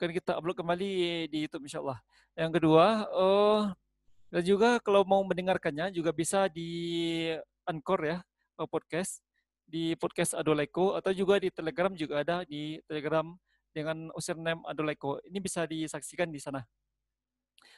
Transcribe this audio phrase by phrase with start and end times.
[0.00, 0.90] akan kita upload kembali
[1.28, 2.00] di YouTube insyaallah.
[2.32, 3.68] Yang kedua, uh,
[4.32, 7.28] dan juga kalau mau mendengarkannya juga bisa di
[7.68, 8.18] Anchor ya,
[8.64, 9.20] podcast
[9.68, 13.28] di podcast Adoleko atau juga di Telegram juga ada di Telegram
[13.76, 15.20] dengan username Adoleko.
[15.20, 16.64] Ini bisa disaksikan di sana.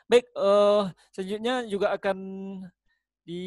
[0.07, 2.19] Baik, uh, selanjutnya juga akan
[3.23, 3.43] di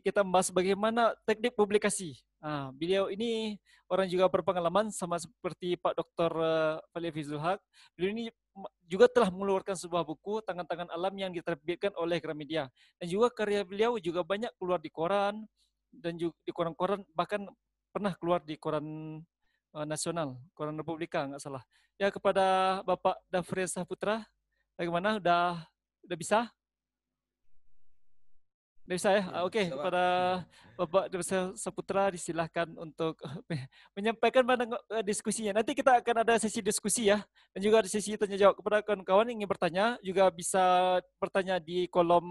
[0.00, 2.16] kita membahas bagaimana teknik publikasi.
[2.40, 6.32] Nah, beliau ini orang juga berpengalaman sama seperti Pak Dr.
[6.92, 7.60] Fali Fizul Haq.
[7.92, 8.24] Beliau ini
[8.88, 12.72] juga telah mengeluarkan sebuah buku Tangan-tangan Alam yang diterbitkan oleh Gramedia.
[12.96, 15.44] Dan juga karya beliau juga banyak keluar di koran
[15.92, 17.48] dan juga di koran-koran bahkan
[17.92, 19.18] pernah keluar di koran
[19.72, 21.64] uh, nasional, koran Republika nggak salah.
[21.98, 24.22] Ya kepada Bapak Dafri Saputra,
[24.78, 25.18] bagaimana?
[25.18, 25.66] Udah
[26.06, 26.46] udah bisa?
[28.88, 29.24] Udah bisa ya?
[29.44, 29.66] Oke, okay.
[29.68, 30.04] kepada
[30.80, 33.20] Bapak Dafri Saputra disilahkan untuk
[33.92, 35.60] menyampaikan mana uh, diskusinya.
[35.60, 37.20] Nanti kita akan ada sesi diskusi ya,
[37.52, 41.84] dan juga ada sesi tanya jawab kepada kawan-kawan yang ingin bertanya juga bisa bertanya di
[41.92, 42.24] kolom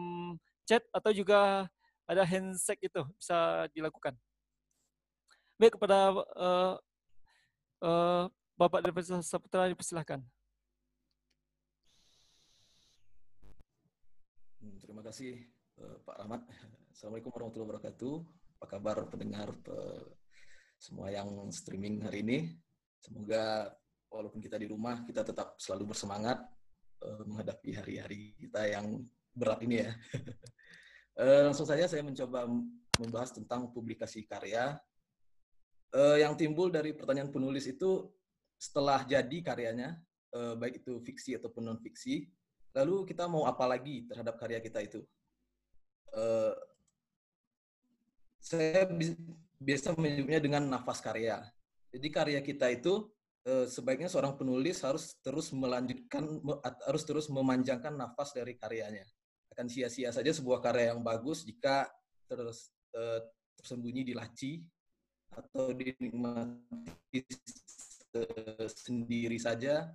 [0.65, 1.69] chat atau juga
[2.09, 4.17] ada handshake itu bisa dilakukan.
[5.61, 6.73] Baik kepada uh,
[7.85, 8.25] uh,
[8.57, 10.25] Bapak dari Saputra dipersilahkan.
[14.57, 16.41] Hmm, terima kasih Pak Rahmat.
[16.93, 18.13] Assalamualaikum warahmatullahi wabarakatuh.
[18.57, 20.09] Apa kabar pendengar uh,
[20.81, 22.37] semua yang streaming hari ini?
[22.97, 23.69] Semoga
[24.09, 26.41] walaupun kita di rumah, kita tetap selalu bersemangat
[27.05, 29.05] uh, menghadapi hari-hari kita yang
[29.37, 29.93] berat ini ya.
[31.49, 32.45] langsung saja saya mencoba
[33.01, 34.77] membahas tentang publikasi karya
[36.21, 38.05] yang timbul dari pertanyaan penulis itu
[38.53, 39.97] setelah jadi karyanya,
[40.61, 42.29] baik itu fiksi ataupun non fiksi,
[42.77, 45.01] lalu kita mau apa lagi terhadap karya kita itu?
[46.15, 46.55] Uh,
[48.39, 48.87] saya
[49.59, 51.43] biasa menyebutnya dengan nafas karya.
[51.91, 53.11] Jadi karya kita itu
[53.47, 56.43] sebaiknya seorang penulis harus terus melanjutkan
[56.83, 59.03] harus terus memanjangkan nafas dari karyanya.
[59.51, 61.91] Akan sia-sia saja sebuah karya yang bagus jika
[62.27, 62.71] terus
[63.59, 64.63] tersembunyi di laci
[65.33, 67.21] atau dinikmati
[68.71, 69.91] sendiri saja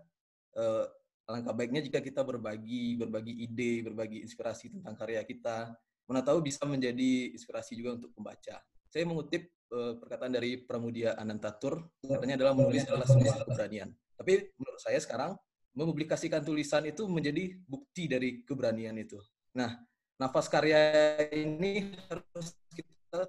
[0.54, 0.84] uh,
[1.26, 5.72] alangkah baiknya jika kita berbagi berbagi ide berbagi inspirasi tentang karya kita
[6.12, 8.60] mana tahu bisa menjadi inspirasi juga untuk pembaca
[8.92, 13.88] saya mengutip uh, perkataan dari Pramudia Anantatur katanya adalah menulis adalah sebuah keberanian
[14.20, 15.32] tapi menurut saya sekarang
[15.72, 19.16] mempublikasikan tulisan itu menjadi bukti dari keberanian itu
[19.56, 19.80] nah
[20.22, 23.26] nafas karya ini harus kita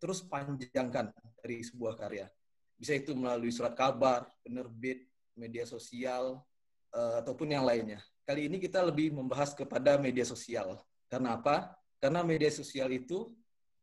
[0.00, 2.26] terus panjangkan dari sebuah karya.
[2.74, 5.06] Bisa itu melalui surat kabar, penerbit,
[5.38, 6.42] media sosial,
[6.90, 8.02] uh, ataupun yang lainnya.
[8.26, 10.82] Kali ini kita lebih membahas kepada media sosial.
[11.06, 11.70] Karena apa?
[12.02, 13.30] Karena media sosial itu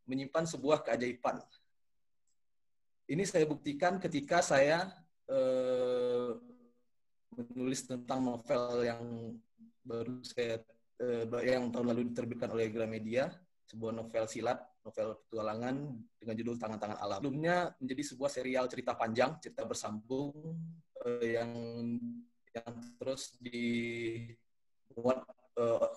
[0.03, 1.39] menyimpan sebuah keajaiban.
[3.07, 4.91] Ini saya buktikan ketika saya
[5.31, 6.35] uh,
[7.31, 9.01] menulis tentang novel yang
[9.87, 10.59] baru saya
[10.99, 13.31] uh, yang tahun lalu diterbitkan oleh Gramedia,
[13.71, 15.75] sebuah novel silat novel petualangan
[16.19, 17.23] dengan judul Tangan-Tangan Alam.
[17.23, 20.35] Sebelumnya menjadi sebuah serial cerita panjang, cerita bersambung
[21.07, 21.51] uh, yang
[22.49, 25.23] yang terus dibuat
[25.55, 25.87] uh,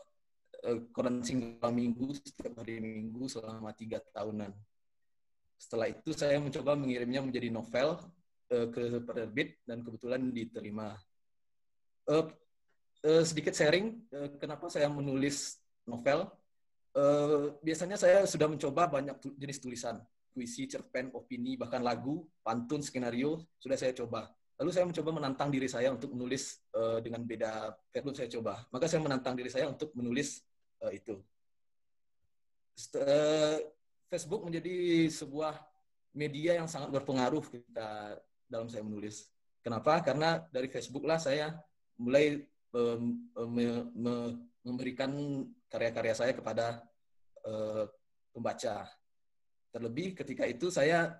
[0.95, 4.55] koran singgah minggu setiap hari minggu selama tiga tahunan.
[5.59, 7.99] Setelah itu saya mencoba mengirimnya menjadi novel
[8.51, 10.95] uh, ke penerbit dan kebetulan diterima.
[12.07, 12.31] Uh,
[13.07, 16.31] uh, sedikit sharing uh, kenapa saya menulis novel
[16.93, 19.97] Uh, biasanya saya sudah mencoba banyak jenis tulisan,
[20.29, 24.29] puisi, cerpen, opini, bahkan lagu, pantun, skenario, sudah saya coba.
[24.61, 28.69] Lalu saya mencoba menantang diri saya untuk menulis uh, dengan beda versi saya coba.
[28.69, 30.45] Maka saya menantang diri saya untuk menulis
[30.83, 31.17] uh, itu.
[32.99, 33.59] Uh,
[34.11, 35.57] Facebook menjadi sebuah
[36.13, 38.21] media yang sangat berpengaruh kita
[38.51, 39.33] dalam saya menulis.
[39.65, 40.03] Kenapa?
[40.05, 41.57] Karena dari Facebook lah saya
[41.97, 42.45] mulai
[42.75, 44.15] um, me, me,
[44.67, 45.11] memberikan
[45.71, 46.83] karya-karya saya kepada
[47.47, 47.89] uh,
[48.35, 48.91] pembaca.
[49.73, 51.17] Terlebih ketika itu saya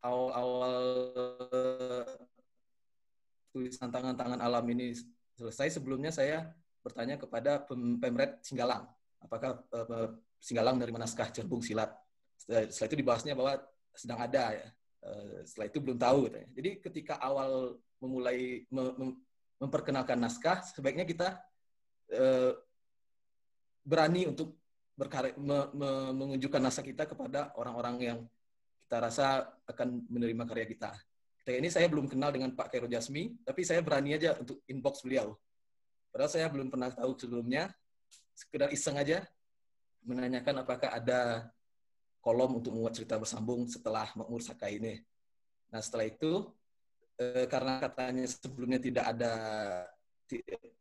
[0.00, 0.80] awal-awal
[3.52, 4.96] tulisan tangan-tangan alam ini
[5.36, 6.48] selesai, sebelumnya saya
[6.82, 7.62] bertanya kepada
[8.02, 8.90] Pemret Singgalang,
[9.22, 11.94] apakah uh, Singgalang dari naskah Cerbung Silat.
[12.36, 13.62] Setelah, itu dibahasnya bahwa
[13.94, 14.68] sedang ada ya.
[15.02, 16.30] Uh, setelah itu belum tahu.
[16.54, 19.18] Jadi ketika awal memulai mem
[19.62, 21.38] memperkenalkan naskah, sebaiknya kita
[23.86, 24.58] berani untuk
[24.98, 28.18] berkarya, me, naskah kita kepada orang-orang yang
[28.84, 30.90] kita rasa akan menerima karya kita.
[31.42, 35.02] Ketika ini saya belum kenal dengan Pak Kairo Jasmi, tapi saya berani aja untuk inbox
[35.02, 35.34] beliau.
[36.12, 37.72] Padahal saya belum pernah tahu sebelumnya,
[38.36, 39.24] sekedar iseng aja
[40.04, 41.48] menanyakan apakah ada
[42.20, 45.00] kolom untuk membuat cerita bersambung setelah Makmur Saka ini.
[45.72, 46.52] Nah setelah itu,
[47.16, 49.32] eh, karena katanya sebelumnya tidak ada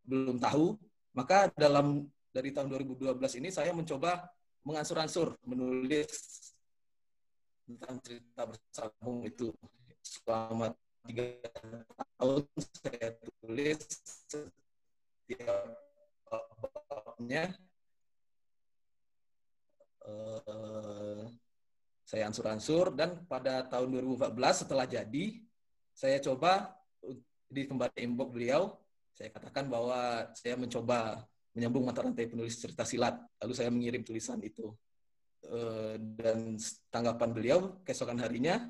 [0.03, 0.75] belum tahu,
[1.15, 4.27] maka dalam dari tahun 2012 ini saya mencoba
[4.67, 6.11] mengansur-ansur menulis
[7.65, 9.49] tentang cerita bersambung itu
[10.03, 10.75] selama
[11.07, 11.39] tiga
[12.19, 12.43] tahun
[12.83, 13.09] saya
[13.41, 13.79] tulis
[15.31, 15.63] setiap
[16.91, 17.55] babnya
[20.03, 21.27] uh,
[22.03, 25.39] saya ansur-ansur dan pada tahun 2014 setelah jadi
[25.95, 26.75] saya coba
[27.47, 28.75] di kembali inbox beliau
[29.15, 33.19] saya katakan bahwa saya mencoba menyambung mata rantai penulis cerita silat.
[33.43, 34.71] Lalu saya mengirim tulisan itu.
[35.41, 36.53] Uh, dan
[36.93, 38.61] tanggapan beliau keesokan harinya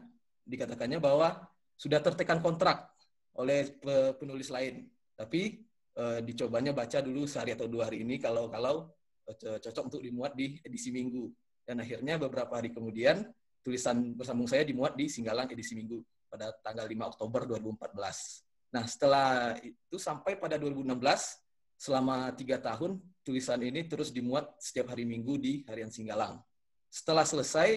[0.47, 2.89] dikatakannya bahwa sudah tertekan kontrak
[3.37, 3.75] oleh
[4.17, 4.87] penulis lain.
[5.15, 8.91] Tapi uh, dicobanya baca dulu sehari atau dua hari ini kalau kalau
[9.31, 11.31] cocok untuk dimuat di edisi minggu
[11.63, 13.23] dan akhirnya beberapa hari kemudian
[13.61, 18.73] tulisan bersambung saya dimuat di Singgalang edisi Minggu pada tanggal 5 Oktober 2014.
[18.73, 20.97] Nah setelah itu sampai pada 2016
[21.77, 26.41] selama tiga tahun tulisan ini terus dimuat setiap hari Minggu di Harian Singgalang.
[26.89, 27.69] Setelah selesai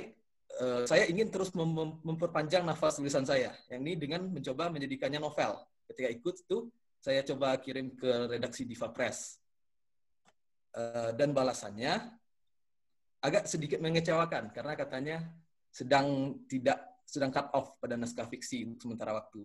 [0.61, 5.61] eh, saya ingin terus mem memperpanjang nafas tulisan saya, yang ini dengan mencoba menjadikannya novel.
[5.93, 6.59] Ketika ikut itu
[7.05, 9.37] saya coba kirim ke redaksi Diva Press.
[10.73, 11.93] Eh, dan balasannya
[13.21, 15.17] agak sedikit mengecewakan karena katanya
[15.69, 19.45] sedang tidak sedang cut off pada naskah fiksi untuk sementara waktu.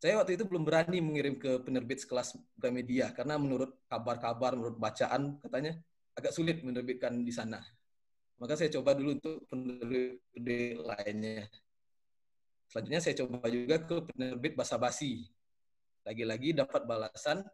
[0.00, 5.36] Saya waktu itu belum berani mengirim ke penerbit sekelas Gramedia karena menurut kabar-kabar, menurut bacaan
[5.44, 5.76] katanya
[6.16, 7.60] agak sulit menerbitkan di sana.
[8.40, 11.44] Maka saya coba dulu untuk penerbit lainnya.
[12.72, 15.28] Selanjutnya saya coba juga ke penerbit Basa Basi.
[16.04, 17.44] Lagi-lagi dapat balasan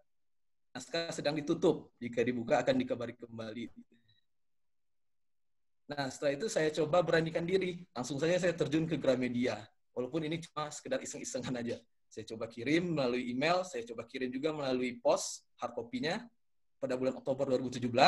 [0.77, 1.91] naskah sedang ditutup.
[1.99, 3.73] Jika dibuka akan dikabari kembali.
[5.87, 7.87] Nah, setelah itu saya coba beranikan diri.
[7.95, 9.57] Langsung saja saya terjun ke Gramedia.
[9.95, 11.79] Walaupun ini cuma sekedar iseng-isengan aja.
[12.11, 16.23] Saya coba kirim melalui email, saya coba kirim juga melalui pos hard copy-nya
[16.79, 17.87] pada bulan Oktober 2017.
[17.87, 18.07] Uh,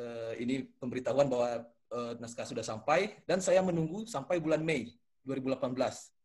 [0.00, 4.92] eh, ini pemberitahuan bahwa uh, naskah sudah sampai dan saya menunggu sampai bulan Mei
[5.28, 5.68] 2018.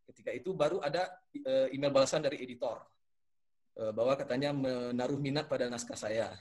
[0.08, 1.12] Ketika itu baru ada
[1.44, 2.80] uh, email balasan dari editor
[3.78, 6.34] bahwa katanya menaruh minat pada naskah saya.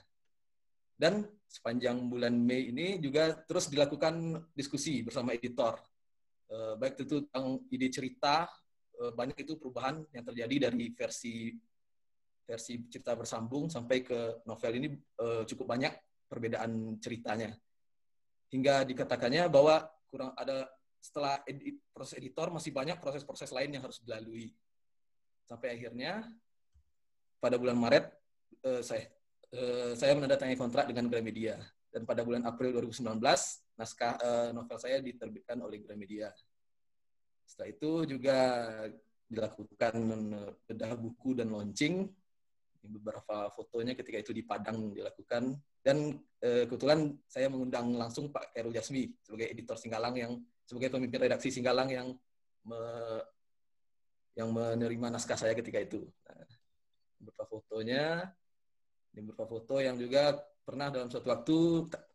[0.96, 5.76] Dan sepanjang bulan Mei ini juga terus dilakukan diskusi bersama editor.
[6.48, 8.48] Eh, baik itu tentang ide cerita,
[8.96, 11.52] eh, banyak itu perubahan yang terjadi dari versi
[12.46, 15.92] versi cerita bersambung sampai ke novel ini eh, cukup banyak
[16.30, 17.52] perbedaan ceritanya.
[18.48, 20.70] Hingga dikatakannya bahwa kurang ada
[21.02, 24.54] setelah edit, proses editor masih banyak proses-proses lain yang harus dilalui.
[25.44, 26.24] Sampai akhirnya
[27.38, 28.10] pada bulan Maret
[28.82, 29.06] saya
[29.56, 31.56] Eh, saya menandatangani kontrak dengan Gramedia
[31.88, 33.22] dan pada bulan April 2019
[33.76, 36.28] naskah uh, novel saya diterbitkan oleh Gramedia.
[37.46, 38.38] Setelah itu juga
[39.28, 39.94] dilakukan
[40.66, 42.10] bedah buku dan launching.
[42.84, 45.96] Beberapa fotonya ketika itu di Padang dilakukan dan
[46.42, 50.32] uh, kebetulan saya mengundang langsung Pak Khairul Jasmi sebagai editor Singgalang yang
[50.66, 52.12] sebagai pemimpin redaksi Singgalang yang
[52.66, 52.80] me,
[54.36, 56.04] yang menerima naskah saya ketika itu.
[56.28, 56.44] Nah,
[57.16, 58.30] beberapa fotonya
[59.16, 61.58] ini berupa foto yang juga pernah dalam suatu waktu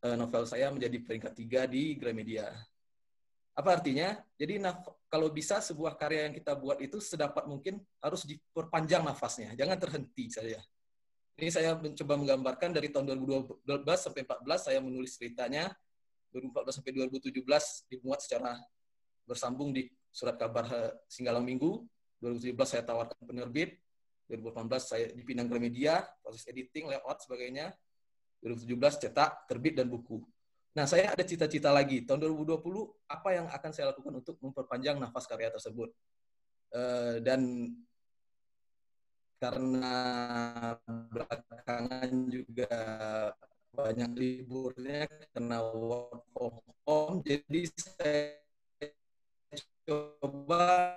[0.06, 2.45] eh, novel saya menjadi peringkat tiga di Gramedia.
[3.57, 4.21] Apa artinya?
[4.38, 4.62] Jadi
[5.09, 10.30] kalau bisa sebuah karya yang kita buat itu sedapat mungkin harus diperpanjang nafasnya, jangan terhenti
[10.30, 10.62] saja.
[11.42, 13.65] Ini saya mencoba menggambarkan dari tahun 2012
[13.98, 15.74] sampai 14 saya menulis ceritanya,
[16.29, 17.41] 2014 sampai 2017
[17.89, 18.62] dimuat secara
[19.25, 20.70] bersambung di surat kabar
[21.10, 21.81] Singgalang Minggu,
[22.22, 23.81] 2017 saya tawarkan penerbit,
[24.31, 27.75] 2018 saya dipinang Gramedia, proses editing, layout, sebagainya.
[28.39, 30.23] 2017 cetak, terbit, dan buku.
[30.71, 32.07] Nah, saya ada cita-cita lagi.
[32.07, 32.63] Tahun 2020,
[33.11, 35.91] apa yang akan saya lakukan untuk memperpanjang nafas karya tersebut?
[36.71, 37.69] Uh, dan
[39.41, 39.97] karena
[41.11, 42.71] belakangan juga
[43.71, 48.38] banyak liburnya karena work from home, jadi saya
[49.88, 50.95] coba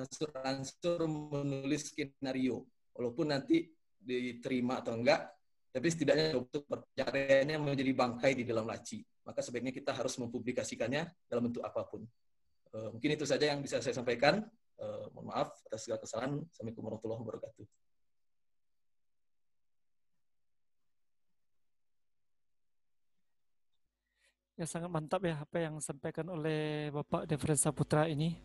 [0.00, 2.64] ansur-ansur menulis skenario.
[2.96, 3.68] Walaupun nanti
[4.00, 5.28] diterima atau enggak,
[5.70, 9.04] tapi setidaknya untuk pencariannya menjadi bangkai di dalam laci.
[9.22, 12.02] Maka sebaiknya kita harus mempublikasikannya dalam bentuk apa pun.
[12.74, 14.42] Uh, mungkin itu saja yang bisa saya sampaikan.
[14.80, 16.40] Uh, mohon maaf atas segala kesalahan.
[16.50, 17.64] Assalamualaikum warahmatullahi wabarakatuh.
[24.60, 28.36] Ya sangat mantap ya apa yang disampaikan oleh Bapak Devren Saputra ini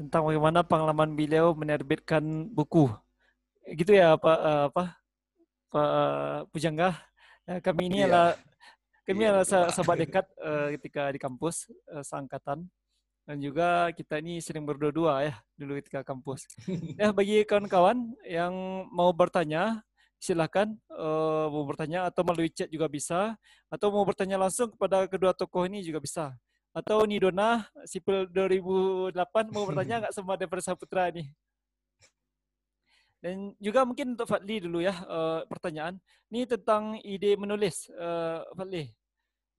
[0.00, 2.88] tentang bagaimana pengalaman beliau menerbitkan buku.
[3.68, 4.84] Gitu ya Pak uh, apa
[5.68, 5.90] Pak
[6.48, 6.96] Pujangga.
[7.44, 8.08] Ya, kami ini iya.
[8.08, 8.30] adalah
[9.04, 12.64] kami iya, adalah sahabat dekat uh, ketika di kampus uh, seangkatan
[13.28, 16.48] dan juga kita ini sering berdua-dua ya dulu ketika kampus.
[16.96, 18.56] ya bagi kawan-kawan yang
[18.88, 19.84] mau bertanya
[20.20, 23.40] Silahkan uh, mau bertanya atau melalui chat juga bisa.
[23.72, 26.36] Atau mau bertanya langsung kepada kedua tokoh ini juga bisa.
[26.70, 31.26] Atau Nidona, Sipil 2008 mau bertanya nggak sama daripada Saputra ini?
[33.20, 36.00] Dan juga mungkin untuk Fadli dulu ya uh, pertanyaan.
[36.32, 38.88] Ini tentang ide menulis, uh, Fadli.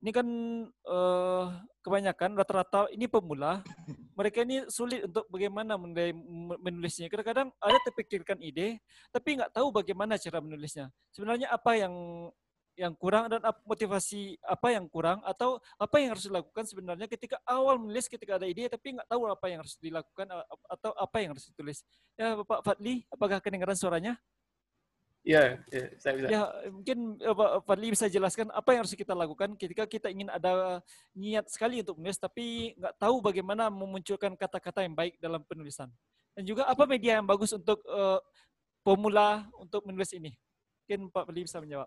[0.02, 0.28] Ini kan
[0.90, 1.46] uh,
[1.86, 3.62] kebanyakan rata-rata ini pemula,
[4.18, 5.78] mereka ini sulit untuk bagaimana
[6.58, 7.06] menulisnya.
[7.06, 8.82] Kadang-kadang ada terpikirkan ide,
[9.14, 10.90] tapi nggak tahu bagaimana cara menulisnya.
[11.14, 11.94] Sebenarnya apa yang
[12.80, 17.76] yang kurang dan motivasi apa yang kurang atau apa yang harus dilakukan sebenarnya ketika awal
[17.76, 20.28] menulis ketika ada ide tapi nggak tahu apa yang harus dilakukan
[20.72, 21.84] atau apa yang harus ditulis.
[22.16, 24.16] Ya Bapak Fadli, apakah kedengaran suaranya?
[25.22, 26.28] Ya, ya saya bisa.
[26.34, 26.42] Ya,
[26.74, 30.82] mungkin Pak Fadli bisa jelaskan apa yang harus kita lakukan ketika kita ingin ada
[31.14, 35.94] niat sekali untuk menulis tapi nggak tahu bagaimana memunculkan kata-kata yang baik dalam penulisan.
[36.34, 38.18] Dan juga apa media yang bagus untuk uh,
[38.82, 40.34] pemula untuk menulis ini?
[40.88, 41.86] Mungkin Pak Fadli bisa menjawab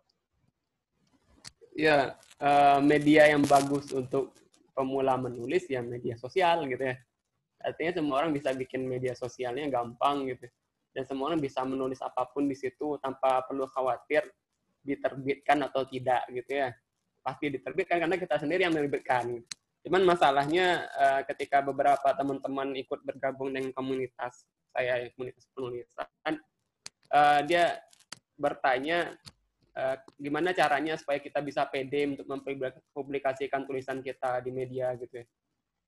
[1.74, 4.32] ya uh, media yang bagus untuk
[4.74, 6.96] pemula menulis ya media sosial gitu ya.
[7.64, 10.46] Artinya semua orang bisa bikin media sosialnya gampang gitu.
[10.94, 14.22] Dan semua orang bisa menulis apa pun di situ tanpa perlu khawatir
[14.84, 16.70] diterbitkan atau tidak gitu ya.
[17.24, 19.42] Pasti diterbitkan karena kita sendiri yang menerbitkan.
[19.84, 26.34] Cuman masalahnya uh, ketika beberapa teman-teman ikut bergabung dengan komunitas saya komunitas penulisan,
[27.14, 27.78] uh, dia
[28.34, 29.14] bertanya
[29.74, 35.26] uh, gimana caranya supaya kita bisa pede untuk mempublikasikan tulisan kita di media gitu ya.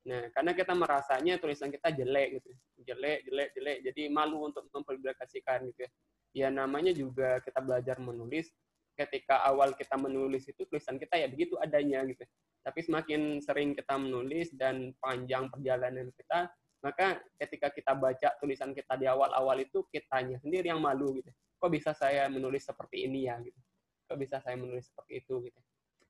[0.06, 2.50] Nah, karena kita merasanya tulisan kita jelek gitu.
[2.86, 3.78] Jelek, jelek, jelek.
[3.90, 5.90] Jadi malu untuk mempublikasikan gitu ya.
[6.36, 8.54] Ya namanya juga kita belajar menulis.
[8.94, 12.22] Ketika awal kita menulis itu tulisan kita ya begitu adanya gitu.
[12.62, 16.50] Tapi semakin sering kita menulis dan panjang perjalanan kita,
[16.82, 21.30] maka ketika kita baca tulisan kita di awal-awal itu kitanya sendiri yang malu gitu.
[21.58, 23.58] Kok bisa saya menulis seperti ini ya gitu
[24.06, 25.60] kok bisa saya menulis seperti itu gitu.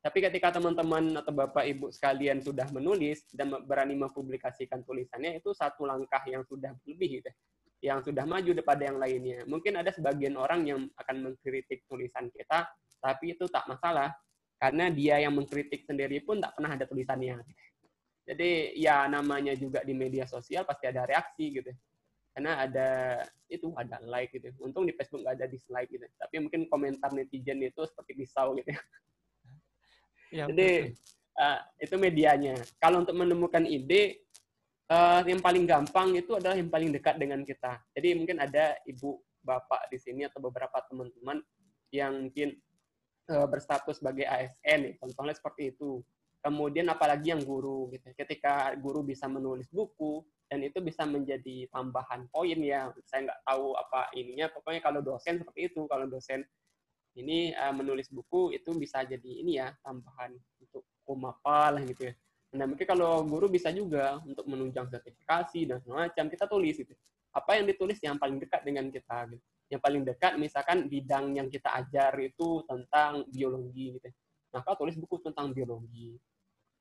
[0.05, 5.83] Tapi ketika teman-teman atau Bapak Ibu sekalian sudah menulis dan berani mempublikasikan tulisannya itu satu
[5.83, 7.31] langkah yang sudah lebih gitu.
[7.83, 9.43] Yang sudah maju daripada yang lainnya.
[9.51, 12.71] Mungkin ada sebagian orang yang akan mengkritik tulisan kita,
[13.03, 14.15] tapi itu tak masalah
[14.63, 17.43] karena dia yang mengkritik sendiri pun tak pernah ada tulisannya.
[18.27, 21.71] Jadi ya namanya juga di media sosial pasti ada reaksi gitu
[22.37, 22.89] karena ada
[23.49, 24.53] itu ada like gitu.
[24.61, 26.05] Untung di Facebook nggak ada dislike gitu.
[26.21, 28.77] Tapi mungkin komentar netizen itu seperti pisau gitu.
[30.29, 30.93] Ya, Jadi
[31.41, 32.61] uh, itu medianya.
[32.77, 34.27] Kalau untuk menemukan ide
[34.93, 37.81] uh, yang paling gampang itu adalah yang paling dekat dengan kita.
[37.97, 41.41] Jadi mungkin ada ibu bapak di sini atau beberapa teman-teman
[41.95, 42.59] yang mungkin
[43.31, 46.03] uh, berstatus sebagai ASN, contohnya seperti itu.
[46.47, 48.07] Kemudian apalagi yang guru gitu.
[48.15, 52.95] Ketika guru bisa menulis buku, dan itu bisa menjadi tambahan poin ya.
[53.03, 54.47] Saya nggak tahu apa ininya.
[54.55, 55.91] Pokoknya kalau dosen seperti itu.
[55.91, 56.47] Kalau dosen
[57.19, 60.87] ini uh, menulis buku itu bisa jadi ini ya tambahan untuk
[61.27, 62.15] apa lah gitu ya.
[62.55, 66.95] Nah mungkin kalau guru bisa juga untuk menunjang sertifikasi dan semacam kita tulis itu
[67.35, 69.43] apa yang ditulis yang paling dekat dengan kita gitu.
[69.67, 74.15] Yang paling dekat misalkan bidang yang kita ajar itu tentang biologi gitu
[74.57, 76.17] maka tulis buku tentang biologi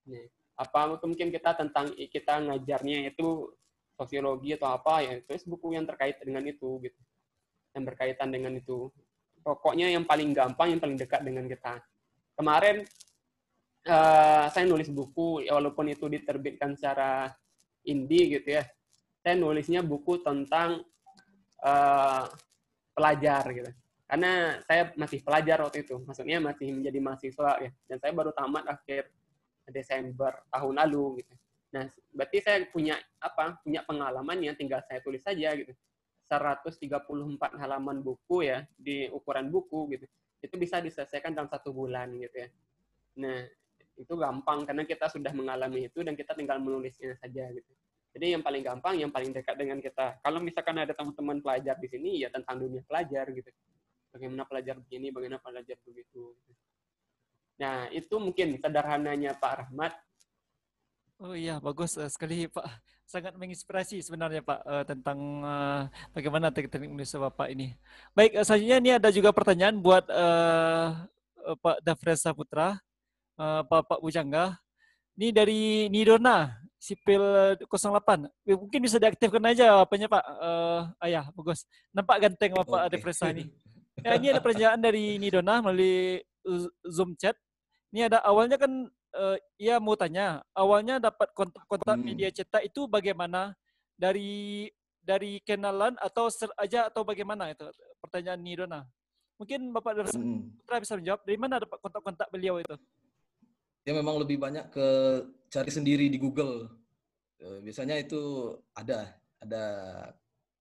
[0.05, 3.51] nah, apa mungkin kita tentang kita ngajarnya itu
[3.95, 7.01] sosiologi atau apa ya itu buku yang terkait dengan itu gitu.
[7.75, 8.91] Yang berkaitan dengan itu.
[9.43, 11.79] Pokoknya yang paling gampang yang paling dekat dengan kita.
[12.35, 12.83] Kemarin
[13.87, 17.31] uh, saya nulis buku ya walaupun itu diterbitkan secara
[17.87, 18.63] indie gitu ya.
[19.23, 20.83] Saya nulisnya buku tentang
[21.63, 22.25] uh,
[22.95, 23.71] pelajar gitu.
[24.05, 25.97] Karena saya masih pelajar waktu itu.
[26.03, 27.71] Maksudnya masih menjadi mahasiswa ya.
[27.89, 29.09] Dan saya baru tamat akhir
[29.71, 31.33] Desember tahun lalu gitu.
[31.75, 33.59] Nah, berarti saya punya apa?
[33.59, 35.75] Punya pengalaman yang tinggal saya tulis saja gitu.
[36.25, 36.81] 134
[37.61, 40.05] halaman buku ya di ukuran buku gitu.
[40.41, 42.49] Itu bisa diselesaikan dalam satu bulan gitu ya.
[43.21, 43.45] Nah,
[43.95, 47.71] itu gampang karena kita sudah mengalami itu dan kita tinggal menulisnya saja gitu.
[48.15, 50.23] Jadi yang paling gampang, yang paling dekat dengan kita.
[50.23, 53.51] Kalau misalkan ada teman-teman pelajar di sini, ya tentang dunia pelajar gitu.
[54.15, 56.31] Bagaimana pelajar begini, bagaimana pelajar begitu.
[56.31, 56.51] Gitu.
[57.55, 59.93] Nah, itu mungkin sederhananya Pak Rahmat.
[61.23, 62.67] Oh iya, bagus uh, sekali Pak.
[63.07, 67.71] Sangat menginspirasi sebenarnya Pak uh, tentang uh, bagaimana teknik Indonesia Bapak ini.
[68.11, 71.07] Baik, selanjutnya ini ada juga pertanyaan buat uh,
[71.63, 72.75] Pak Dafresa Putra,
[73.39, 74.59] uh, Pak Pak Bujangga.
[75.15, 78.27] Ini dari Nidona, sipil 08.
[78.51, 80.23] Mungkin bisa diaktifkan aja apanya Pak.
[80.35, 81.63] Uh, ayah, bagus.
[81.95, 82.99] Nampak ganteng Bapak okay.
[82.99, 83.47] Dafresa ini.
[84.03, 86.19] Ya, ini ada pertanyaan dari Nidona melalui
[86.83, 87.33] Zoom chat.
[87.93, 92.05] Ini ada awalnya kan uh, ia mau tanya, awalnya dapat kontak-kontak hmm.
[92.05, 93.53] media cetak itu bagaimana?
[93.95, 94.67] Dari
[94.99, 97.63] dari kenalan atau ser aja atau bagaimana itu?
[98.03, 98.81] Pertanyaan Nirona.
[99.39, 100.19] Mungkin Bapak Dr.
[100.19, 100.51] Mm.
[100.63, 102.75] Putra bisa menjawab dari mana dapat kontak-kontak beliau itu?
[103.85, 104.87] dia memang lebih banyak ke
[105.53, 106.65] cari sendiri di Google.
[107.37, 109.63] Eh, Biasanya itu ada ada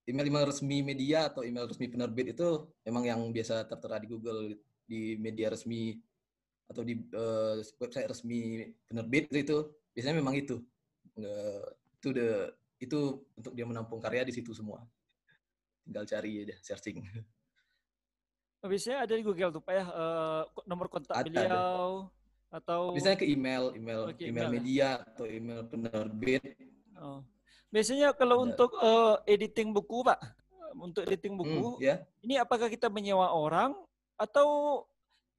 [0.04, 5.16] email-email resmi media atau email resmi penerbit itu memang yang biasa tertera di Google di
[5.16, 5.96] media resmi
[6.74, 10.58] atau di eh, website resmi penerbit itu, biasanya memang itu
[11.14, 12.50] Eh, itu the
[12.82, 14.82] itu untuk dia menampung karya di situ semua.
[15.86, 17.06] Tinggal cari aja searching.
[18.66, 19.84] Biasanya ada di Google tuh Pak ya,
[20.50, 21.30] ko- nomor kontak Ada, ada.
[21.30, 21.88] beliau
[22.50, 24.50] atau Biasanya ke email, email, Oke, email email ya.
[24.50, 26.42] media atau email penerbit.
[26.98, 27.22] Oh.
[27.70, 28.44] Biasanya kalau Ada.
[28.50, 30.18] untuk eh, editing buku Pak,
[30.74, 32.02] untuk editing Hmm, buku, ya.
[32.26, 33.70] ini apakah kita menyewa orang
[34.16, 34.82] atau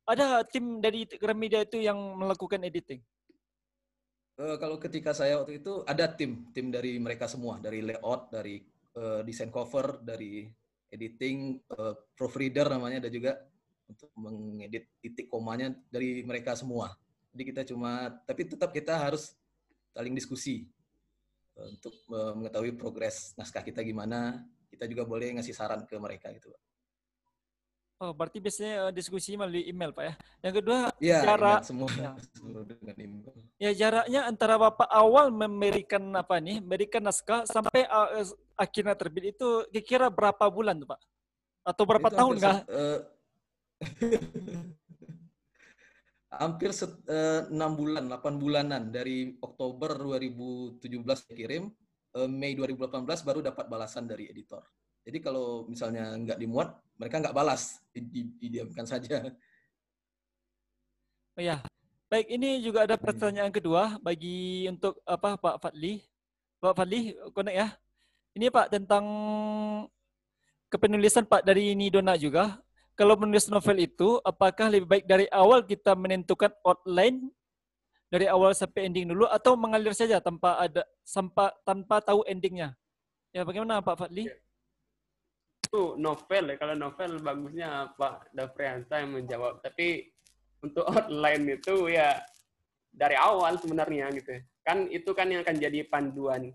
[0.05, 3.01] ada tim dari Gramedia itu yang melakukan editing?
[4.35, 8.61] Eh, kalau ketika saya waktu itu ada tim, tim dari mereka semua, dari layout, dari
[8.95, 10.45] eh, desain cover, dari
[10.91, 13.35] editing, eh, proofreader namanya ada juga
[13.85, 16.93] untuk mengedit titik komanya dari mereka semua.
[17.35, 19.35] Jadi kita cuma, tapi tetap kita harus
[19.95, 20.67] saling diskusi
[21.55, 24.43] eh, untuk eh, mengetahui progres naskah kita gimana.
[24.67, 26.51] Kita juga boleh ngasih saran ke mereka gitu.
[27.95, 30.13] Oh, berarti biasanya eh, diskusi melalui email Pak ya.
[30.43, 32.11] Yang kedua, Ya, Jarak- semua, ya.
[32.67, 33.31] dengan email.
[33.55, 38.27] ya jaraknya antara Bapak awal memberikan apa nih, memberikan naskah sampai eh,
[38.59, 40.99] akhirnya terbit itu kira-kira berapa bulan tuh Pak?
[41.63, 42.99] Atau berapa Itu tahun set- eh,
[46.35, 50.83] hampir set- eh, enam bulan, 8 bulanan dari Oktober 2017
[51.15, 51.71] saya kirim,
[52.11, 54.67] eh, Mei 2018 baru dapat balasan dari editor.
[55.05, 59.21] Jadi kalau misalnya nggak dimuat, mereka nggak balas, di- di- didiamkan saja.
[61.37, 61.61] Oh ya.
[62.09, 66.01] Baik, ini juga ada pertanyaan kedua bagi untuk apa Pak Fadli.
[66.57, 67.67] Pak Fadli, connect ya.
[68.33, 69.05] Ini Pak tentang
[70.69, 72.61] kepenulisan Pak dari Nidona juga.
[72.95, 77.27] Kalau menulis novel itu, apakah lebih baik dari awal kita menentukan outline
[78.07, 82.71] dari awal sampai ending dulu atau mengalir saja tanpa ada tanpa tanpa tahu endingnya?
[83.35, 84.31] Ya, bagaimana Pak Fadli?
[85.75, 86.55] Itu novel ya.
[86.55, 89.59] Kalau novel bagusnya Pak Dafriansa yang menjawab.
[89.59, 90.07] Tapi
[90.63, 92.15] untuk outline itu ya
[92.95, 96.47] dari awal sebenarnya gitu kan itu kan yang akan jadi panduan.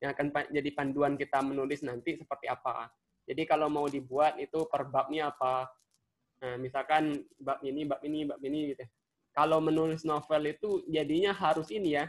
[0.00, 2.88] Yang akan jadi panduan kita menulis nanti seperti apa.
[3.28, 5.68] Jadi kalau mau dibuat itu per babnya apa.
[6.40, 8.88] Nah misalkan bab ini bab ini bab ini gitu
[9.36, 12.08] kalau menulis novel itu jadinya harus ini ya.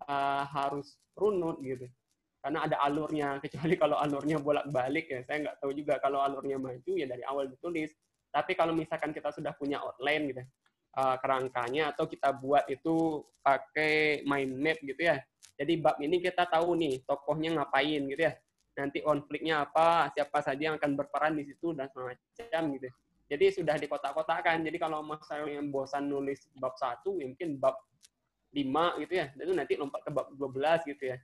[0.00, 1.84] Eh, harus runut gitu
[2.40, 6.92] karena ada alurnya kecuali kalau alurnya bolak-balik ya saya nggak tahu juga kalau alurnya maju
[6.96, 7.92] ya dari awal ditulis.
[8.30, 10.42] Tapi kalau misalkan kita sudah punya outline gitu
[10.96, 15.18] eh, kerangkanya atau kita buat itu pakai mind map gitu ya.
[15.60, 18.32] Jadi bab ini kita tahu nih tokohnya ngapain gitu ya.
[18.80, 22.88] Nanti konfliknya apa siapa saja yang akan berperan di situ dan semacam gitu
[23.30, 24.66] jadi sudah dikotak-kotakan.
[24.66, 27.78] Jadi kalau misalnya bosan nulis bab satu ya mungkin bab
[28.50, 29.30] 5 gitu ya.
[29.38, 31.16] Itu nanti lompat ke bab 12 gitu ya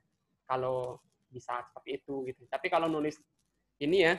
[0.47, 2.43] kalau bisa seperti itu gitu.
[2.49, 3.19] Tapi kalau nulis
[3.83, 4.15] ini ya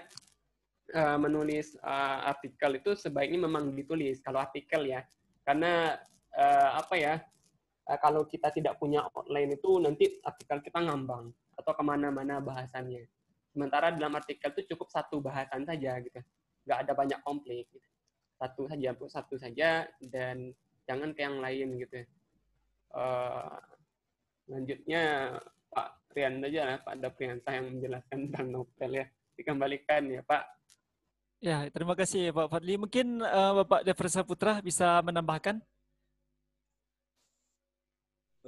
[0.94, 5.02] eh, menulis eh, artikel itu sebaiknya memang ditulis kalau artikel ya.
[5.42, 5.96] Karena
[6.36, 7.16] eh, apa ya?
[8.04, 13.08] kalau kita tidak punya outline itu nanti artikel kita ngambang atau ke mana-mana bahasannya.
[13.56, 16.20] Sementara dalam artikel itu cukup satu bahasan saja gitu,
[16.68, 17.66] nggak ada banyak konflik.
[17.72, 17.88] Gitu.
[18.36, 20.52] Satu saja, satu saja dan
[20.84, 22.04] jangan ke yang lain gitu.
[22.96, 23.58] Eh,
[24.48, 25.36] lanjutnya
[25.74, 29.06] Pak Rian aja lah, Pak Daprianta yang menjelaskan tentang novel ya.
[29.38, 30.44] Dikembalikan ya Pak.
[31.38, 32.74] Ya, terima kasih Pak Fadli.
[32.74, 35.62] Mungkin eh, Bapak Devresa Putra bisa menambahkan?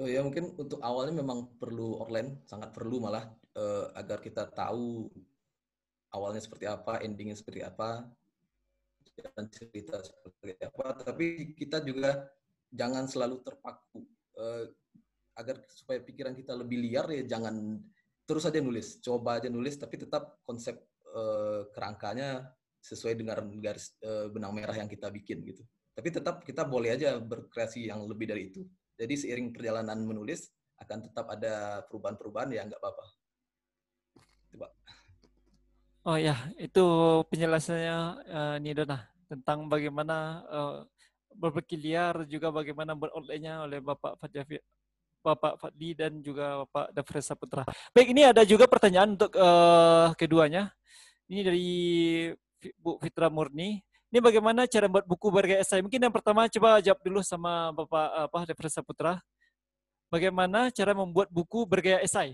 [0.01, 5.05] Oh ya mungkin untuk awalnya memang perlu outline, sangat perlu malah eh, agar kita tahu
[6.09, 8.09] awalnya seperti apa, endingnya seperti apa,
[9.13, 11.05] dan cerita seperti apa.
[11.05, 12.33] Tapi kita juga
[12.73, 14.01] jangan selalu terpaku
[14.41, 14.73] eh,
[15.39, 17.79] agar supaya pikiran kita lebih liar ya jangan
[18.27, 20.77] terus aja nulis, coba aja nulis, tapi tetap konsep
[21.09, 22.45] eh, kerangkanya
[22.77, 25.65] sesuai dengan garis eh, benang merah yang kita bikin gitu.
[25.95, 28.61] Tapi tetap kita boleh aja berkreasi yang lebih dari itu.
[28.93, 33.05] Jadi seiring perjalanan menulis akan tetap ada perubahan-perubahan ya nggak apa-apa.
[34.49, 34.71] Pak.
[36.07, 36.85] Oh ya, itu
[37.33, 37.97] penjelasannya
[38.29, 40.77] eh, Nidona tentang bagaimana eh,
[41.33, 44.57] berpikir liar juga bagaimana beroutline-nya oleh Bapak Fadli,
[45.19, 47.67] Bapak Fadli dan juga Bapak Dafresa Putra.
[47.91, 50.71] Baik, ini ada juga pertanyaan untuk eh, keduanya.
[51.29, 51.69] Ini dari
[52.79, 53.79] Bu Fitra Murni.
[54.09, 55.85] Ini bagaimana cara buat buku bergaya esai?
[55.85, 59.21] Mungkin yang pertama coba jawab dulu sama Bapak apa Dafresa Putra.
[60.09, 62.33] Bagaimana cara membuat buku bergaya esai?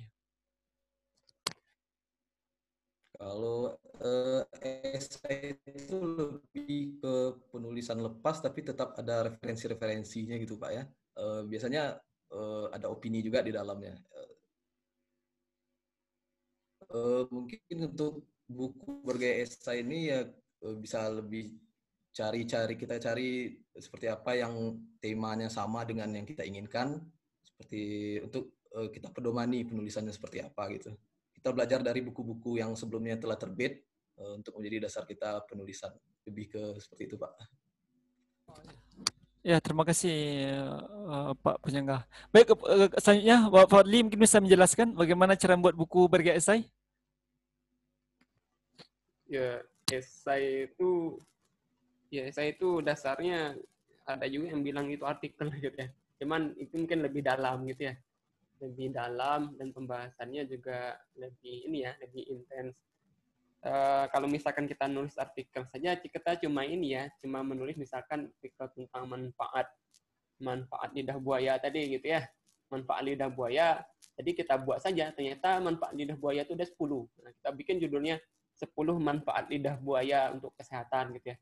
[3.19, 7.13] Kalau uh, esai itu lebih ke
[7.51, 10.83] penulisan lepas tapi tetap ada referensi-referensinya gitu Pak ya.
[11.15, 11.99] Uh, biasanya
[12.35, 13.95] uh, ada opini juga di dalamnya.
[16.91, 20.21] Uh, mungkin untuk buku bergaya esai ini ya
[20.67, 21.57] uh, bisa lebih
[22.13, 27.01] cari-cari kita cari seperti apa yang temanya sama dengan yang kita inginkan
[27.41, 30.93] seperti untuk uh, kita pedomani penulisannya seperti apa gitu
[31.45, 33.85] kita belajar dari buku-buku yang sebelumnya telah terbit
[34.17, 35.93] uh, untuk menjadi dasar kita penulisan.
[36.25, 37.54] Lebih ke seperti itu, Pak.
[39.45, 40.17] Ya, terima kasih
[41.05, 42.01] uh, Pak Penyanggah.
[42.33, 46.65] Baik, uh, selanjutnya Pak Fadli mungkin bisa menjelaskan bagaimana cara membuat buku bergaya esai?
[49.29, 49.61] Ya,
[49.93, 51.21] esai itu
[52.09, 53.53] ya esai itu dasarnya
[54.09, 55.93] ada juga yang bilang itu artikel gitu ya.
[56.17, 57.95] Cuman itu mungkin lebih dalam gitu ya
[58.65, 62.73] lebih dalam dan pembahasannya juga lebih ini ya lebih intens.
[63.65, 68.69] Uh, kalau misalkan kita nulis artikel saja, kita cuma ini ya, cuma menulis misalkan artikel
[68.77, 69.65] tentang manfaat
[70.37, 72.29] manfaat lidah buaya tadi gitu ya,
[72.69, 73.81] manfaat lidah buaya.
[74.21, 76.77] Jadi kita buat saja, ternyata manfaat lidah buaya itu ada 10.
[77.25, 78.21] Nah, kita bikin judulnya
[78.53, 78.69] 10
[79.01, 81.37] manfaat lidah buaya untuk kesehatan gitu ya.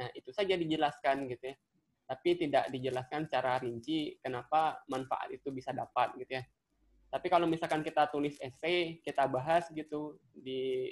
[0.00, 1.56] Nah, itu saja dijelaskan gitu ya.
[2.08, 6.42] Tapi tidak dijelaskan secara rinci kenapa manfaat itu bisa dapat gitu ya.
[7.12, 10.90] Tapi kalau misalkan kita tulis essay, kita bahas gitu di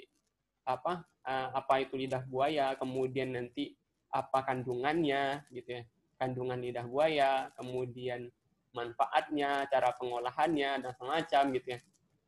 [0.65, 3.73] apa uh, apa itu lidah buaya, kemudian nanti
[4.13, 5.83] apa kandungannya gitu ya.
[6.15, 8.31] Kandungan lidah buaya, kemudian
[8.71, 11.79] manfaatnya, cara pengolahannya dan semacam gitu ya.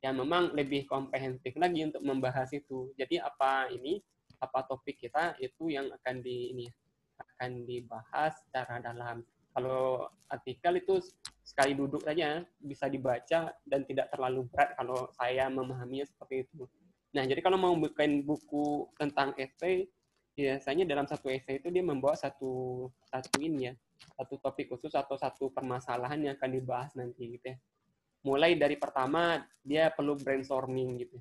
[0.03, 2.93] Yang memang lebih komprehensif lagi untuk membahas itu.
[2.99, 3.99] Jadi apa ini
[4.37, 6.67] apa topik kita itu yang akan di ini
[7.17, 9.25] akan dibahas secara dalam.
[9.57, 11.01] Kalau artikel itu
[11.41, 16.69] sekali duduk saja bisa dibaca dan tidak terlalu berat kalau saya memahaminya seperti itu.
[17.15, 19.87] Nah, jadi kalau mau bikin buku tentang essay,
[20.35, 23.73] biasanya dalam satu essay itu dia membawa satu satu ini ya,
[24.19, 27.57] satu topik khusus atau satu permasalahan yang akan dibahas nanti gitu ya.
[28.27, 31.17] Mulai dari pertama dia perlu brainstorming gitu.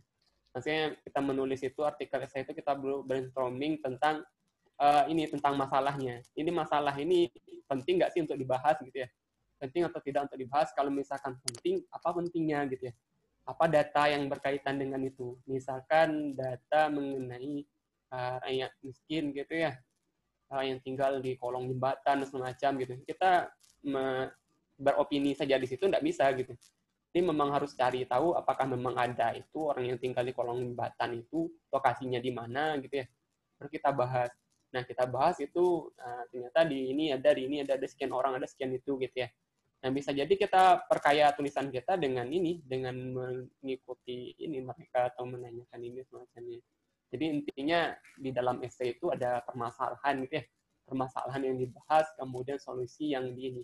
[0.52, 4.24] Maksudnya kita menulis itu artikel essay itu kita perlu brainstorming tentang
[4.80, 6.20] uh, ini tentang masalahnya.
[6.36, 7.28] Ini masalah ini
[7.68, 9.08] penting nggak sih untuk dibahas gitu ya?
[9.56, 10.68] Penting atau tidak untuk dibahas?
[10.76, 12.94] Kalau misalkan penting, apa pentingnya gitu ya?
[13.46, 15.38] Apa data yang berkaitan dengan itu?
[15.46, 17.62] Misalkan data mengenai
[18.10, 19.78] uh, rakyat miskin gitu ya,
[20.50, 22.92] uh, yang tinggal di kolong jembatan semacam gitu.
[23.06, 23.50] Kita
[23.86, 24.30] me
[24.76, 26.52] beropini saja di situ nggak bisa gitu.
[27.14, 31.22] Ini memang harus cari tahu apakah memang ada itu orang yang tinggal di kolong jembatan
[31.22, 33.06] itu lokasinya di mana gitu ya.
[33.56, 34.28] Baru kita bahas
[34.76, 38.36] Nah, kita bahas itu nah, ternyata di ini ada di ini ada ada sekian orang,
[38.36, 39.28] ada sekian itu gitu ya.
[39.84, 45.80] Nah, bisa jadi kita perkaya tulisan kita dengan ini, dengan mengikuti ini mereka atau menanyakan
[45.84, 46.60] ini semacamnya.
[47.12, 50.44] Jadi intinya di dalam essay itu ada permasalahan gitu ya.
[50.86, 53.62] Permasalahan yang dibahas, kemudian solusi yang di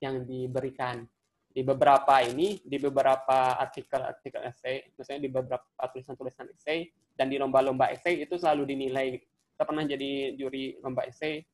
[0.00, 1.04] yang diberikan.
[1.50, 6.86] Di beberapa ini, di beberapa artikel-artikel essay, misalnya di beberapa tulisan-tulisan essay,
[7.18, 9.20] dan di lomba-lomba essay itu selalu dinilai
[9.60, 11.44] kita pernah jadi juri lomba essay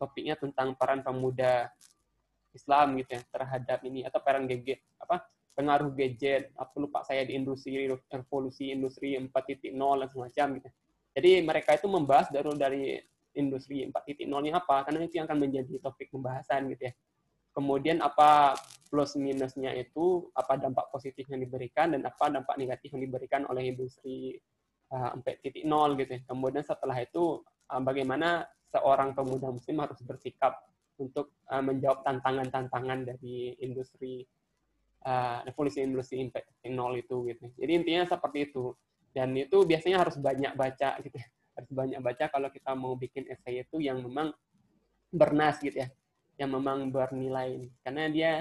[0.00, 1.68] topiknya tentang peran pemuda
[2.52, 7.36] Islam gitu ya terhadap ini atau peran gadget apa pengaruh gadget apa lupa saya di
[7.36, 10.68] industri revolusi industri 4.0 dan semacam gitu
[11.10, 12.82] jadi mereka itu membahas dari dari
[13.34, 16.92] industri 4.0-nya apa karena itu yang akan menjadi topik pembahasan gitu ya
[17.54, 18.54] kemudian apa
[18.90, 23.70] plus minusnya itu apa dampak positif yang diberikan dan apa dampak negatif yang diberikan oleh
[23.70, 24.34] industri
[24.90, 25.62] uh, 4.0
[26.02, 26.20] gitu ya.
[26.26, 27.38] Kemudian setelah itu
[27.70, 30.58] uh, bagaimana seorang pemuda muslim harus bersikap
[31.00, 34.28] untuk uh, menjawab tantangan-tantangan dari industri
[35.08, 37.44] uh, revolusi industri 4.0 itu gitu.
[37.56, 38.76] Jadi intinya seperti itu.
[39.10, 41.28] Dan itu biasanya harus banyak baca gitu ya.
[41.56, 44.30] Harus banyak baca kalau kita mau bikin essay itu yang memang
[45.10, 45.88] bernas gitu ya.
[46.36, 47.66] Yang memang bernilai.
[47.82, 48.32] Karena dia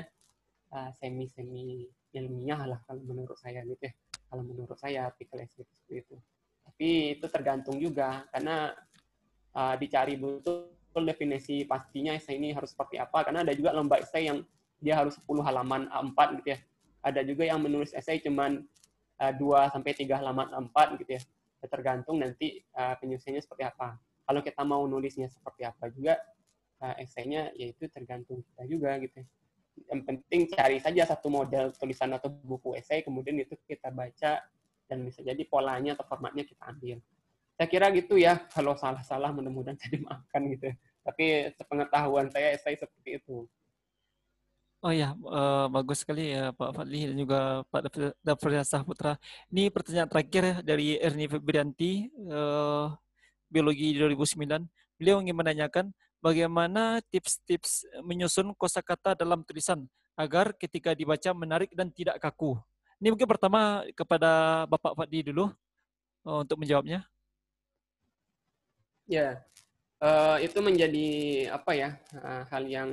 [0.75, 3.93] uh, semi-semi ilmiah lah kalau menurut saya gitu ya.
[4.29, 6.15] Kalau menurut saya artikel essay itu.
[6.69, 8.71] Tapi itu tergantung juga karena
[9.57, 14.25] uh, dicari betul definisi pastinya essay ini harus seperti apa karena ada juga lomba essay
[14.25, 14.41] yang
[14.79, 16.59] dia harus 10 halaman A4 gitu ya.
[16.99, 18.63] Ada juga yang menulis essay cuman
[19.19, 21.21] uh, 2 sampai 3 halaman A4 gitu ya.
[21.61, 21.67] ya.
[21.67, 23.99] Tergantung nanti uh, penyusunannya seperti apa.
[23.99, 26.17] Kalau kita mau nulisnya seperti apa juga
[26.81, 29.27] uh, essaynya yaitu tergantung kita juga gitu ya.
[29.95, 34.43] Yang penting cari saja satu model tulisan atau buku essay kemudian itu kita baca
[34.89, 36.97] dan bisa jadi polanya atau formatnya kita ambil.
[37.59, 40.71] Saya kira gitu ya, kalau salah-salah mudah-mudahan saya dimaafkan gitu.
[41.03, 43.43] Tapi sepengetahuan saya, saya seperti itu.
[44.79, 49.19] Oh ya, uh, bagus sekali ya Pak Fadli dan juga Pak Dafriasa Putra.
[49.51, 52.95] Ini pertanyaan terakhir ya dari Erni Febrianti, uh,
[53.51, 54.63] Biologi 2009.
[54.95, 55.91] Beliau ingin menanyakan
[56.23, 59.83] bagaimana tips-tips menyusun kosakata dalam tulisan
[60.15, 62.55] agar ketika dibaca menarik dan tidak kaku.
[63.03, 65.51] Ini mungkin pertama kepada Bapak Fadli dulu
[66.23, 67.03] uh, untuk menjawabnya.
[69.09, 69.41] Ya,
[70.05, 71.07] uh, itu menjadi
[71.49, 72.89] apa ya uh, hal yang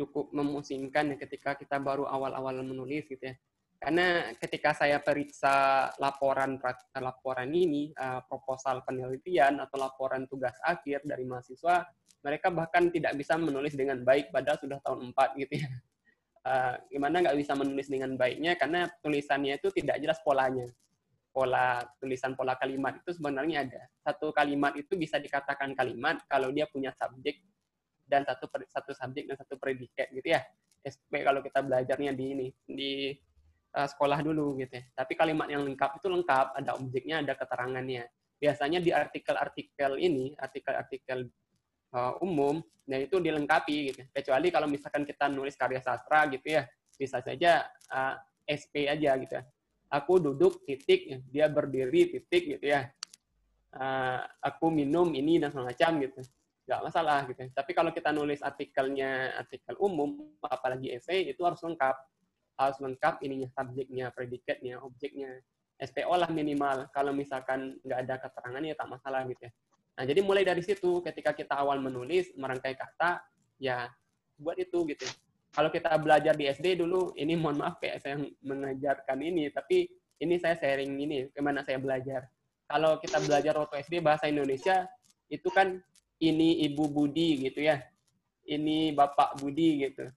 [0.00, 3.36] cukup memusingkan ya ketika kita baru awal-awal menulis gitu ya.
[3.76, 6.56] Karena ketika saya periksa laporan
[6.96, 11.84] laporan ini, uh, proposal penelitian atau laporan tugas akhir dari mahasiswa,
[12.24, 15.70] mereka bahkan tidak bisa menulis dengan baik padahal sudah tahun 4 gitu ya.
[16.42, 20.66] Uh, gimana nggak bisa menulis dengan baiknya karena tulisannya itu tidak jelas polanya.
[21.32, 23.82] Pola tulisan pola kalimat itu sebenarnya ada.
[24.04, 27.40] Satu kalimat itu bisa dikatakan kalimat kalau dia punya subjek
[28.04, 30.44] dan satu satu subjek dan satu predikat gitu ya.
[30.84, 32.92] SP kalau kita belajarnya di ini di
[33.76, 34.84] uh, sekolah dulu gitu ya.
[34.92, 38.04] Tapi kalimat yang lengkap itu lengkap, ada objeknya, ada keterangannya.
[38.42, 41.30] Biasanya di artikel-artikel ini, artikel-artikel
[41.94, 42.58] uh, umum,
[42.90, 44.02] nah itu dilengkapi gitu.
[44.10, 46.66] Kecuali kalau misalkan kita nulis karya sastra gitu ya,
[46.98, 48.14] bisa saja uh,
[48.44, 49.42] eh, SP aja gitu ya.
[49.92, 52.88] Aku duduk titik, dia berdiri titik gitu ya.
[53.72, 56.20] Uh, aku minum ini dan semacam gitu
[56.66, 57.42] nggak masalah gitu.
[57.50, 61.96] Tapi kalau kita nulis artikelnya artikel umum, apalagi essay itu harus lengkap,
[62.58, 65.42] harus lengkap ininya subjeknya, predikatnya, objeknya,
[65.82, 66.86] SPO lah minimal.
[66.94, 69.52] Kalau misalkan nggak ada keterangan ya tak masalah gitu ya.
[69.98, 73.20] Nah jadi mulai dari situ ketika kita awal menulis merangkai kata
[73.58, 73.90] ya
[74.38, 75.06] buat itu gitu.
[75.52, 79.84] Kalau kita belajar di SD dulu, ini mohon maaf kayak saya mengajarkan ini, tapi
[80.16, 82.24] ini saya sharing ini, ke mana saya belajar.
[82.64, 84.88] Kalau kita belajar waktu SD bahasa Indonesia,
[85.28, 85.76] itu kan
[86.16, 87.84] ini Ibu Budi gitu ya.
[88.48, 90.08] Ini Bapak Budi gitu.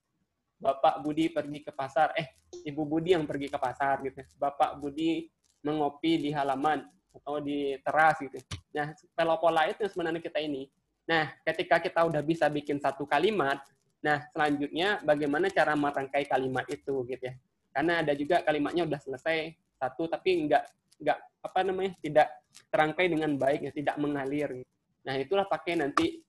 [0.55, 2.15] Bapak Budi pergi ke pasar.
[2.15, 2.31] Eh,
[2.63, 4.23] Ibu Budi yang pergi ke pasar gitu.
[4.39, 5.27] Bapak Budi
[5.67, 8.39] mengopi di halaman atau di teras gitu.
[8.71, 10.71] Nah, pola-pola itu sebenarnya kita ini.
[11.09, 13.59] Nah, ketika kita udah bisa bikin satu kalimat,
[14.05, 17.33] nah selanjutnya bagaimana cara merangkai kalimat itu gitu ya.
[17.73, 20.69] Karena ada juga kalimatnya udah selesai satu tapi enggak
[21.01, 22.27] enggak apa namanya tidak
[22.71, 24.63] terangkai dengan baik ya, tidak mengalir.
[25.05, 26.23] Nah, itulah pakai nanti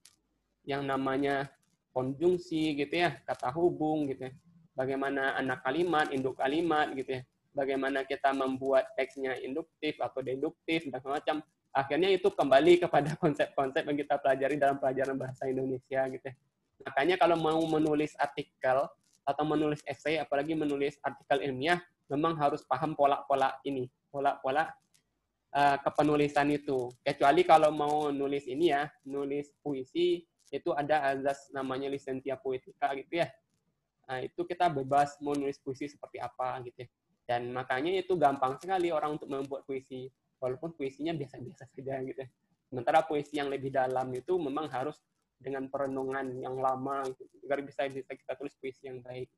[0.67, 1.49] yang namanya
[1.97, 4.33] konjungsi gitu ya, kata hubung gitu ya.
[4.77, 7.23] Bagaimana anak kalimat, induk kalimat gitu ya.
[7.57, 11.41] Bagaimana kita membuat teksnya induktif atau deduktif dan semacam.
[11.73, 16.35] Akhirnya itu kembali kepada konsep-konsep yang kita pelajari dalam pelajaran bahasa Indonesia gitu ya.
[16.85, 18.85] Makanya kalau mau menulis artikel
[19.27, 24.71] atau menulis essay, apalagi menulis artikel ilmiah, memang harus paham pola-pola ini, pola-pola
[25.57, 26.93] uh, kepenulisan itu.
[27.03, 30.23] Kecuali kalau mau nulis ini ya, nulis puisi,
[30.55, 33.29] itu ada azas namanya lisentia poetica gitu ya.
[34.07, 36.89] Nah, itu kita bebas mau nulis puisi seperti apa gitu ya.
[37.27, 40.07] Dan makanya itu gampang sekali orang untuk membuat puisi.
[40.39, 42.29] Walaupun puisinya biasa-biasa saja gitu ya.
[42.71, 45.03] Sementara puisi yang lebih dalam itu memang harus
[45.37, 49.29] dengan perenungan yang lama gitu, agar bisa bisa kita tulis puisi yang baik.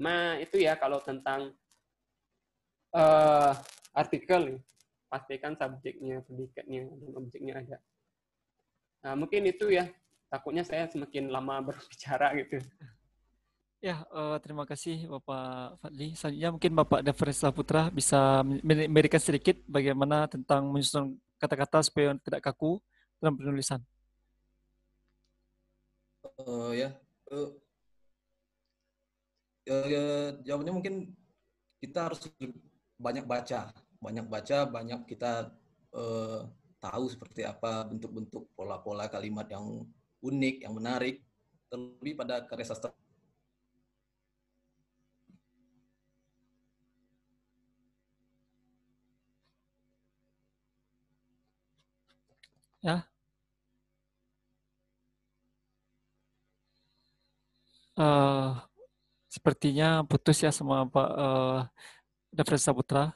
[0.00, 1.52] Nah, itu ya kalau tentang
[2.96, 3.52] uh,
[3.92, 4.60] artikel
[5.12, 7.78] pastikan subjeknya, predikatnya, dan objeknya ada.
[9.04, 9.84] Nah, mungkin itu ya.
[10.32, 12.56] Takutnya saya semakin lama berbicara gitu.
[13.82, 16.14] Ya, uh, terima kasih Bapak Fadli.
[16.16, 22.78] Selanjutnya mungkin Bapak Devres Putra bisa memberikan sedikit bagaimana tentang menyusun kata-kata supaya tidak kaku
[23.18, 23.82] dalam penulisan.
[26.40, 26.88] Uh, ya,
[27.30, 27.50] uh,
[29.68, 30.94] ya, jawabannya mungkin
[31.78, 32.26] kita harus
[32.98, 33.70] banyak baca
[34.02, 35.54] banyak baca, banyak kita
[35.94, 36.50] uh,
[36.82, 39.86] tahu seperti apa bentuk-bentuk pola-pola kalimat yang
[40.18, 41.22] unik, yang menarik,
[41.70, 42.90] terlebih pada karya sastra.
[52.82, 53.11] Ya.
[58.02, 58.58] Uh,
[59.30, 61.60] sepertinya putus ya sama Pak uh,
[62.34, 63.14] David Saputra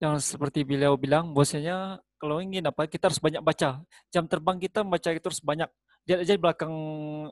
[0.00, 3.84] yang seperti beliau bilang, bosnya kalau ingin apa kita harus banyak baca.
[4.08, 5.68] Jam terbang kita membaca itu harus banyak.
[6.04, 6.74] Lihat aja di belakang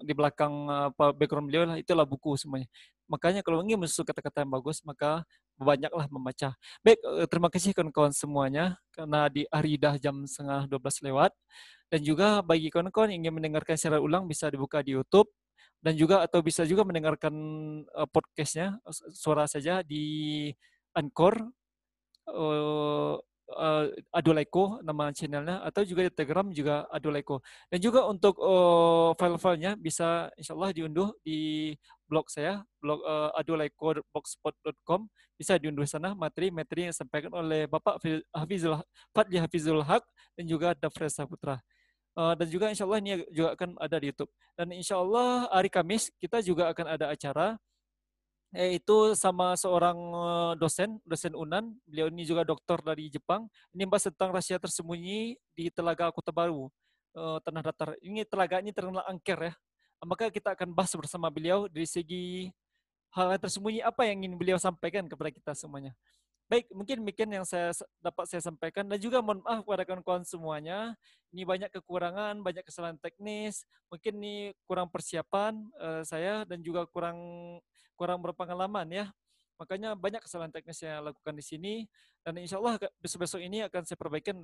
[0.04, 2.68] di belakang apa background beliau lah itulah buku semuanya.
[3.08, 5.24] Makanya kalau ingin menyusun kata-kata yang bagus maka
[5.60, 6.56] banyaklah membaca.
[6.80, 11.32] Baik, eh, terima kasih kawan-kawan semuanya karena di hari dah jam setengah 12 lewat
[11.92, 15.28] dan juga bagi kawan-kawan yang ingin mendengarkan secara ulang bisa dibuka di YouTube
[15.82, 17.34] dan juga atau bisa juga mendengarkan
[17.90, 18.78] uh, podcastnya
[19.10, 20.48] suara saja di
[20.94, 21.42] Anchor
[22.30, 23.18] uh,
[23.52, 29.74] uh, Adoleko nama channelnya atau juga di Telegram juga Adoleko dan juga untuk uh, file-filenya
[29.74, 31.74] bisa insya Allah diunduh di
[32.12, 35.08] blog saya, blog uh, adulaiko.blogspot.com.
[35.40, 37.96] Bisa diunduh sana materi-materi yang disampaikan oleh Bapak
[38.36, 38.76] Hafizul
[39.16, 40.04] Fadli Hafizul Haq
[40.36, 41.56] dan juga Dafresa Putra.
[42.12, 44.32] Uh, dan juga insya Allah ini juga akan ada di YouTube.
[44.52, 47.56] Dan insya Allah hari Kamis kita juga akan ada acara
[48.52, 51.72] yaitu sama seorang eh, dosen, dosen Unan.
[51.88, 53.48] Beliau ini juga dokter dari Jepang.
[53.72, 56.68] Ini membahas tentang rahasia tersembunyi di Telaga Kota Baru,
[57.16, 57.96] uh, Tanah Datar.
[58.04, 59.52] Ini telaga ini terkenal angker ya.
[60.04, 62.52] Maka kita akan bahas bersama beliau dari segi
[63.16, 65.96] hal yang tersembunyi apa yang ingin beliau sampaikan kepada kita semuanya.
[66.52, 67.72] Baik, mungkin demikian yang saya
[68.04, 70.92] dapat saya sampaikan dan juga mohon maaf kepada kawan-kawan semuanya.
[71.32, 77.16] Ini banyak kekurangan, banyak kesalahan teknis, mungkin ini kurang persiapan uh, saya dan juga kurang
[77.96, 79.08] kurang berpengalaman ya.
[79.56, 81.74] Makanya banyak kesalahan teknis yang saya lakukan di sini
[82.20, 84.36] dan insya Allah besok-besok ini akan saya perbaikan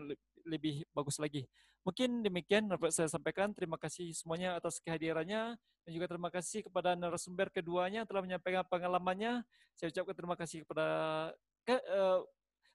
[0.48, 1.44] lebih bagus lagi.
[1.84, 3.52] Mungkin demikian dapat saya sampaikan.
[3.52, 9.44] Terima kasih semuanya atas kehadirannya dan juga terima kasih kepada narasumber keduanya telah menyampaikan pengalamannya.
[9.76, 10.88] Saya ucapkan terima kasih kepada
[11.68, 12.24] ke, uh,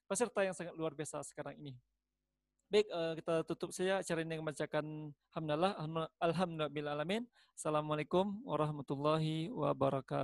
[0.05, 1.73] peserta yang sangat luar biasa sekarang ini.
[2.69, 4.85] Baik, uh, kita tutup saja acara ini dengan membacakan
[5.33, 5.73] hamdalah.
[6.21, 7.25] Alhamdulillah, alamin.
[7.57, 10.21] Assalamualaikum warahmatullahi wabarakatuh.